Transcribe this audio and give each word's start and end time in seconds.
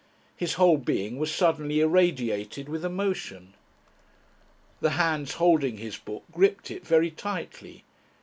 His 0.35 0.53
whole 0.55 0.77
being 0.79 1.19
was 1.19 1.31
suddenly 1.31 1.79
irradiated 1.79 2.67
with 2.67 2.83
emotion. 2.83 3.53
The 4.79 4.89
hands 4.97 5.33
holding 5.35 5.77
his 5.77 5.95
book 5.97 6.23
gripped 6.31 6.71
it 6.71 6.87
very 6.87 7.11
tightly. 7.11 7.83